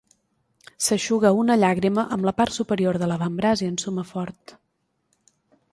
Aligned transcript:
S'eixuga 0.85 1.33
una 1.41 1.57
llàgrima 1.63 2.07
amb 2.17 2.27
la 2.29 2.33
part 2.41 2.57
superior 2.59 3.01
de 3.03 3.11
l'avantbraç 3.13 3.63
i 3.67 3.71
ensuma 3.75 4.07
fort. 4.15 4.57